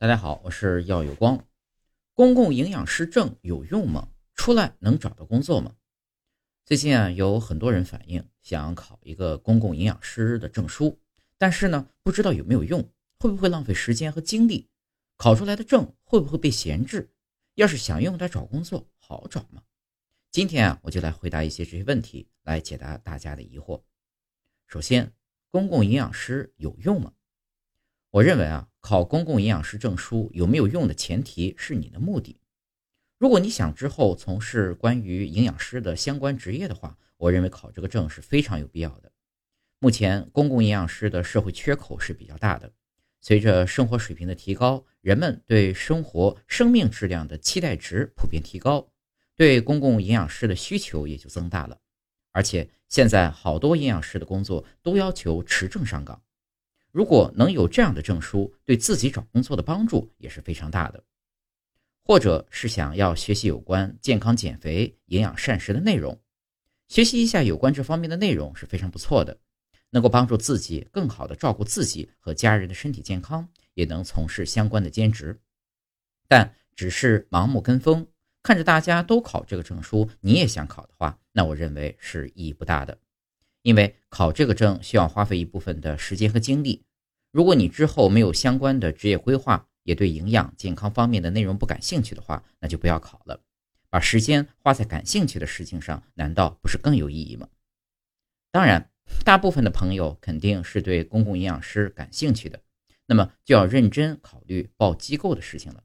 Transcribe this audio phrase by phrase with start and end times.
[0.00, 1.44] 大家好，我是耀有光。
[2.14, 4.10] 公共营养师证有用吗？
[4.36, 5.74] 出来能找到工作吗？
[6.64, 11.00] 最近啊，有很多人反映想考一个公共营养师的证书，
[11.36, 12.88] 但是呢，不知道有没有用，
[13.18, 14.70] 会不会浪费时间和精力？
[15.16, 17.10] 考出来的证会不会被闲置？
[17.56, 19.64] 要是想用来找工作，好找吗？
[20.30, 23.82] 今天啊，我就来回答一些这些问题，来解答大家的疑惑。
[24.68, 25.12] 首先，
[25.50, 27.14] 公共营养师有用吗？
[28.10, 32.40] 我认为啊，考公共营养师证书有没有用的前提是你的目的。
[33.18, 39.12] 如果你想之后从事关于营养师的相关职业的话，我认为考这个证是非常有必要的。
[39.78, 42.72] 目前公共营养师的社会缺口是比较大的，
[43.20, 48.88] 随着生活水平的提高，人们对生活生命质量的期待值普遍提高，
[49.36, 51.78] 对公共营养师的需求也就增大了。
[52.32, 56.22] 而且现在好多营养师的工作都要求持证上岗。
[56.90, 61.04] 如果能有这样的证书，对自己找工作的帮助也是非常大的。
[62.04, 66.18] 或者是想要学习有关健康减肥、营养膳食的内容，
[66.88, 69.38] 学习一下有关这方面的内容是非常不错的，
[69.90, 75.38] 能够帮助自己更好的照顾自己和家人的身体健康，也能从事相关的兼职。
[76.26, 78.06] 但只是盲目跟风，
[78.42, 82.98] 看着大家都考这个证书，你也想考的话，那我认为是意义不大的，
[83.68, 86.86] 因为考这个证需要花费一部分的时间和精力。
[87.30, 93.42] 如果你之后没有相关的职业规划，也对营养健康方面的内容不感兴趣的话，那就不要考了。
[93.90, 97.46] 把时间花在感兴趣的事情上，难道不是更有意义吗？
[98.50, 98.90] 当然，
[99.22, 102.62] 大部分的朋友肯定是对公共营养师感兴趣的，
[103.04, 105.84] 那么就要认真考虑报机构的事情了。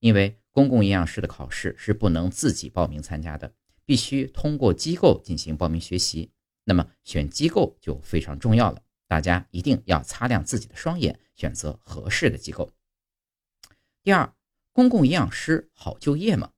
[0.00, 3.54] 因为公共营养师的考试是不能自己报名参加的，
[3.86, 6.30] 必须通过机构进行报名学习。
[6.64, 8.82] 那么选机构就非常重要了。
[9.06, 12.70] 大家一定要擦亮自己的双眼，选择合适的机构。
[14.02, 14.34] 第二，
[14.72, 16.52] 公共营养师好就业吗？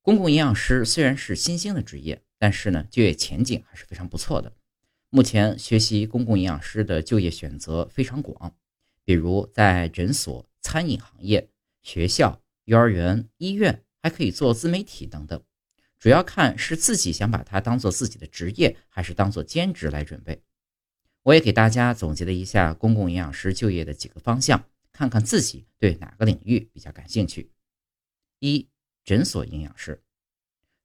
[0.00, 4.56] 公共营养师虽然是新兴的职业，但是呢，就业前景还是非常不错的。
[5.10, 8.56] 目前学习公共营养师的就业选择非常广，
[9.04, 11.50] 比如在诊所、餐饮行业、
[11.82, 15.42] 学校、幼儿园、医院，还可以做自媒体等等。
[16.00, 20.42] 主要看是自己想把它当做自己的职业，还是当做兼职来准备。
[21.24, 27.52] 我也给大家总结了一下公共营养师就业的几个方向，看看自己对哪个领域比较感兴趣。
[28.38, 28.66] 一、
[29.04, 30.02] 诊所营养师，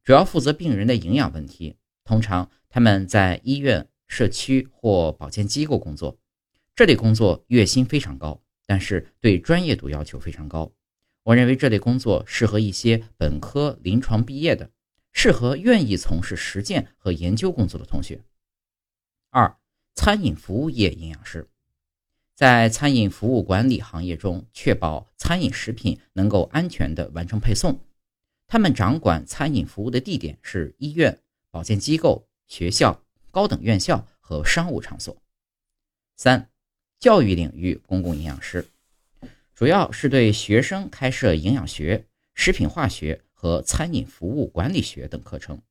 [0.03, 6.19] 主要负责病人的营养问题，通常他们在医院、社区或保健机构工作。
[6.75, 10.73] 这类工作月薪非常高，但是对专业度要求非常高。
[11.23, 14.69] 我认为这类工作适合一些本科、临床毕业的，
[15.15, 18.19] 适合愿意从事实践和研究工作的同学。
[19.29, 19.57] 二、
[19.95, 21.47] 餐饮服务业营养师，
[22.35, 27.79] 在餐饮服务管理行业中，确保餐饮食品能够安全的完成配送。
[28.45, 31.17] 他们掌管餐饮服务的地点是医院、
[31.49, 33.01] 保健机构、学校、
[33.31, 35.15] 高等院校和商务场所。
[36.17, 36.51] 三、
[36.99, 38.67] 教育领域公共营养师，
[39.55, 45.61] 主要是对学生开设营养学、食品化学和餐饮服务管理学等课程。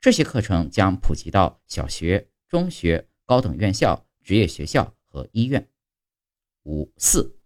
[0.00, 3.08] 这些课程将普及到小学、中学。
[3.26, 5.68] 高等院校、职业学校和医院。
[6.64, 7.36] 五四，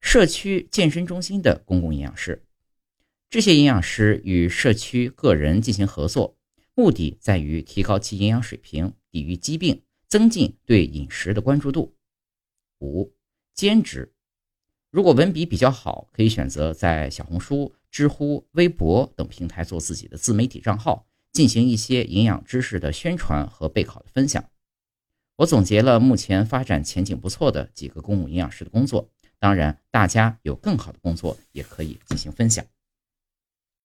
[0.00, 2.44] 社区健身中心的公共营养师，
[3.30, 6.36] 这些营养师与社区个人进行合作，
[6.74, 11.94] 目的在于提高其营养水平，抵御疾病，增进对饮食的关注度。
[12.80, 13.14] 五，
[13.54, 14.12] 兼职，
[14.94, 24.44] 如果文笔比较好，可以选择在小红书、知乎、微博等平台做自己的自媒体账号，进行一些营养知识的宣传和备考的分享。
[25.34, 29.10] 我总结了目前发展前景不错的几个公共营养师的工作，
[29.40, 32.64] 当然，大家有更好的工作也可以进行分享。